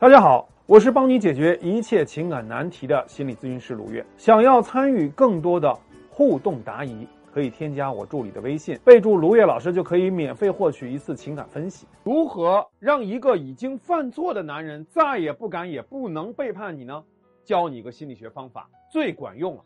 [0.00, 4.06] 大家好，我是帮你解决一切情感难题的心理咨询师卢月。
[4.16, 5.76] 想要参与更多的
[6.08, 11.84] 互动答疑，可以添加我助理的微信，备注卢月老师，就可以免费获取一次情感分析。
[12.04, 17.02] 如何让一个已经犯错的男人再也不敢也不能背叛你呢？
[17.42, 19.64] 教你一个心理学方法，最管用了。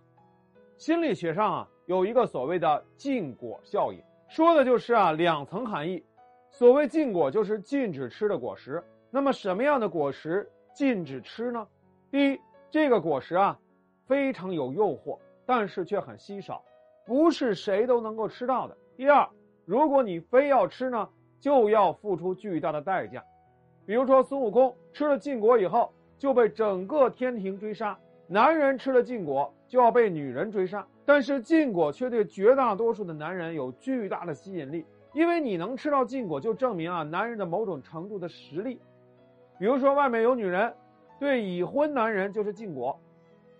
[0.78, 6.02] 心理学上啊，有一个所谓的禁果效应，说的就是啊两层含义。
[6.50, 8.82] 所谓禁果，就是禁止吃的果实。
[9.14, 11.68] 那么什么样的果实禁止吃呢？
[12.10, 12.40] 第一，
[12.70, 13.58] 这个果实啊
[14.06, 16.64] 非常有诱惑，但是却很稀少，
[17.04, 18.74] 不是谁都能够吃到的。
[18.96, 19.28] 第二，
[19.66, 21.06] 如果你非要吃呢，
[21.40, 23.22] 就要付出巨大的代价。
[23.84, 27.94] 比如说孙悟空吃了禁果以后，就被整个天庭追杀；
[28.26, 30.86] 男人吃了禁果，就要被女人追杀。
[31.04, 38.80] 但是禁果却对绝大多数的男人有巨大的吸引力，因为你能吃到禁果，就证明啊男人的某种程度的实力。
[39.62, 40.74] 比如说，外面有女人，
[41.20, 42.98] 对已婚男人就是禁果，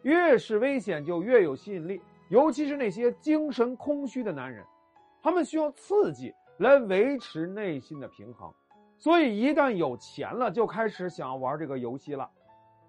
[0.03, 2.03] 越是危险就越有吸引力。
[2.29, 4.65] 尤其是那些精神空虚的男人，
[5.23, 8.53] 他们需要刺激来维持内心的平衡，
[8.99, 12.29] 所以一旦有钱了，就开始想要玩这个游戏了。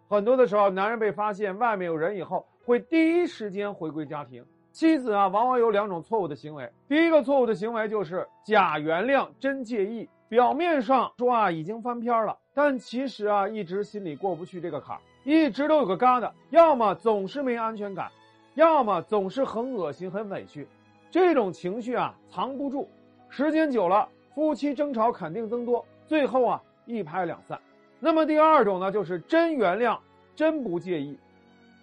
[0.10, 4.44] 很多的时候，男人被发现外面有人以后，会第一时间回归家庭。
[4.72, 6.68] 妻子啊，往往有两种错误的行为。
[6.88, 12.36] 第一个错误的行为就是假原谅真介意，表面上说啊已经翻篇了。
[12.56, 18.12] 但其实啊，一直心里过不去这个坎儿，一直都有个疙瘩，要么总是没安全感，
[18.56, 20.68] 要么总是很恶心、很委屈，
[21.12, 22.90] 这种情绪啊藏不住，
[23.30, 27.60] 时间久了，夫妻争吵肯定增多，最后啊一拍两散。
[28.00, 30.00] 那么第二种呢，就是真原谅，
[30.36, 31.16] 真不介意，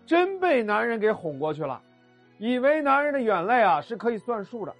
[0.05, 1.81] 真被男人给哄过去了，
[2.39, 4.75] 以为男人的眼泪啊是可以算数的。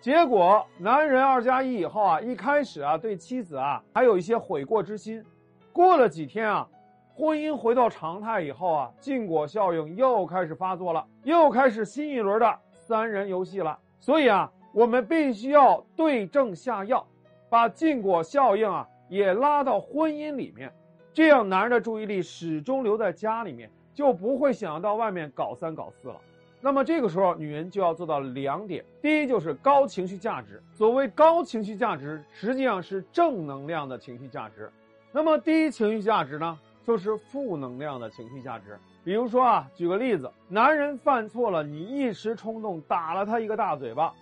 [0.00, 5.24] 结果男人二加一以后啊，一开始啊对妻子啊还有一些悔过之心。
[5.72, 6.68] 过了几天啊，
[7.12, 13.76] 婚姻回到常态以后啊，禁果效应又开始发作了，又开始新一轮的三人游戏了。
[13.98, 17.04] 所以啊，我们必须要对症下药，
[17.50, 20.72] 把禁果效应啊也拉到婚姻里面，
[21.12, 26.16] 这样男人的注意力始终留在家里面，就不会想到外面搞三搞四了。
[26.66, 30.60] 那么这个时候，女人就要做到两点：第一就是高情绪价值。
[30.72, 34.68] 所谓高情绪价值，实际上是正能量的情绪价值。
[35.12, 38.76] 那么低情绪价值呢，就是负能量的情绪价值。
[39.04, 44.12] 比如说啊，举个例子，男人犯错了，你一时冲动打了他一个大嘴巴，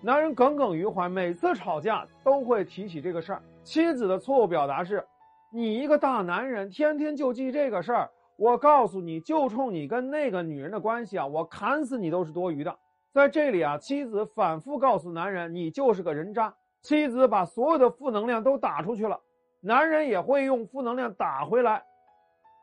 [0.00, 3.42] 男人耿耿于怀，每次吵架都会提起这个事儿。
[3.62, 5.04] 妻子的错误表达是：
[5.52, 8.10] 你一个大男人，天天就记这个事儿。
[8.40, 12.74] 我告诉你就冲你跟那个女人的关系啊，我砍死你都是多余的。
[13.12, 16.54] 在这里啊，妻子反复告诉男人，你就是个人渣。
[16.80, 19.20] 妻子把所有的负能量都打出去了。
[19.60, 21.84] 男人也会用负能量打回来，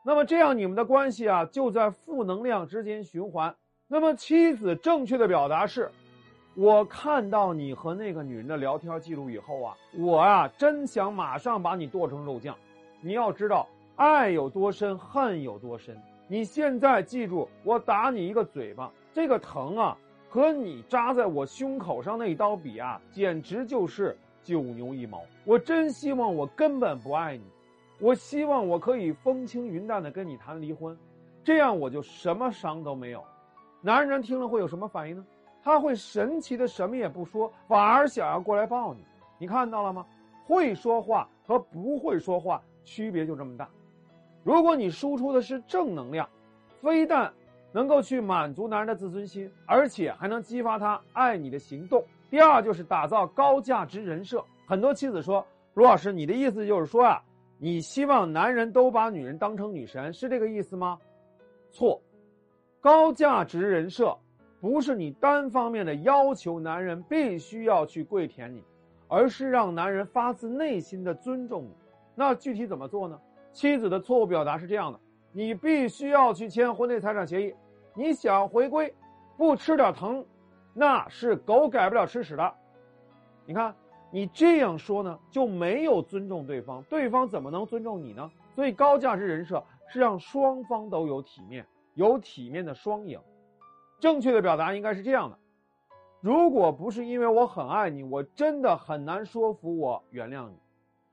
[0.04, 3.54] 那么这样你们的关系啊就在负能量之间循环。
[3.86, 5.88] 那么妻子正确的表达是：
[6.56, 12.56] 我看到你和那个女人的聊天记录以后啊，我啊真想马上把你剁成肉酱。
[13.00, 16.00] 你要知道，爱有多深，恨有多深。
[16.28, 19.98] 你现在记住，我打你一个嘴巴，这个疼啊，
[20.28, 24.16] 和你扎在我胸口上那一刀比啊，简直就是。
[24.40, 27.44] 九牛一毛，我真希望我根本不爱你，
[28.00, 30.96] 我希望我可以风轻云淡的跟你谈离婚，
[31.44, 33.22] 这样我就什么伤都没有。
[33.82, 35.26] 男人听了会有什么反应呢？
[35.62, 39.04] 他会神奇的什么也不说，反而想要过来抱你。
[39.38, 40.06] 你看到了吗？
[40.46, 43.68] 会说话和不会说话区别就这么大。
[44.48, 46.26] 如果你输出的是正能量，
[46.80, 47.30] 非但
[47.70, 52.02] 能够去满足男人的自尊心，而且还能激发他爱你的行动。
[52.30, 54.42] 第二就是打造高价值人设。
[54.66, 57.22] 很多妻子说：“卢老师，你的意思就是说啊，
[57.58, 60.98] 你希望男人都把女人当成女神，是这个意思吗？”
[61.70, 62.00] 错，
[62.80, 64.16] 高价值人设
[64.62, 68.64] 不是你单方面的要求男人必须要去跪舔你，
[69.08, 71.74] 而是让男人发自内心的尊重你。
[72.14, 73.20] 那具体怎么做呢？
[73.52, 75.00] 妻子的错误表达是这样的：
[75.32, 77.54] 你必须要去签婚内财产协议，
[77.94, 78.94] 你想回归，
[79.36, 80.24] 不吃点疼。
[80.74, 82.54] 那是狗改不了吃屎的，
[83.44, 83.74] 你看
[84.12, 88.30] 你这样说呢，就没有尊重对方，对方怎么能尊重你呢？
[88.54, 93.18] 所以高价值人设是让双方都有体面，有体面的双赢。
[93.98, 95.38] 正确的表达应该是这样的：
[96.20, 100.56] 如果不是因为我很爱你，我真的很难说服我原谅你。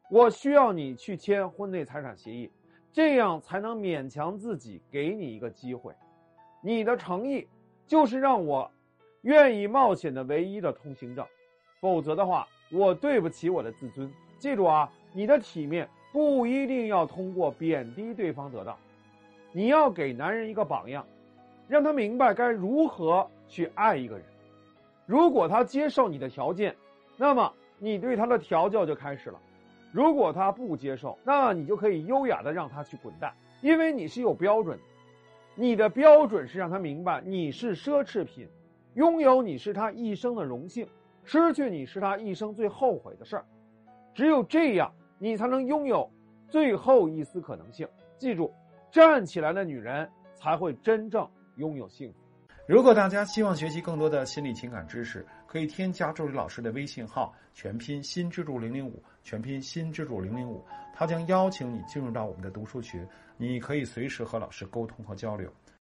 [0.10, 2.52] 我需要你去签婚内财产协议，
[2.92, 5.94] 这样才能勉强自己给你一个机会。
[6.62, 7.48] 你的诚意
[7.86, 8.70] 就是让我。
[9.22, 11.26] 愿意冒险的唯一的通行证，
[11.80, 14.08] 否则的话，我对不起我的自尊。
[14.38, 18.78] 记住啊，你的体面不一定要通过贬低对方得到。
[19.52, 21.04] 你要给男人一个榜样，
[21.68, 24.24] 让他明白该如何去爱一个人。
[25.08, 26.76] 如果他接受你的条件，
[27.18, 29.40] 那么你对他的调教就开始了；
[29.96, 34.84] 如果他不接受，那你就可以优雅的让他去滚蛋，因为你是有标准的。
[35.56, 38.46] 你的标准是让他明白你是奢侈品，
[38.96, 40.86] 拥有你是他一生的荣幸，
[41.24, 43.46] 失去你是他一生最后悔的事儿。
[44.14, 46.12] 只有这样，你才能拥有
[46.50, 47.88] 最后一丝可能性。
[48.18, 48.54] 记住。
[48.92, 51.28] 站起来的女人才会真正
[51.58, 52.20] 拥有幸福。
[52.68, 63.08] 如果大家希望学习更多的心理情感知识，可以添加助理老师的微信号，全拼新支柱零零五，全拼新支柱零零五，他将邀请你进入到我们的读书群，
[63.38, 65.48] 你可以随时和老师沟通和交流。